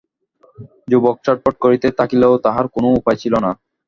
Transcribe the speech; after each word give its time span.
যুবক 0.87 1.15
ছটফট 1.25 1.55
করিতে 1.63 1.87
থাকিলেও 1.99 2.33
তাহার 2.45 2.65
কোন 2.73 2.83
উপায় 2.99 3.17
ছিল 3.21 3.33
না। 3.45 3.51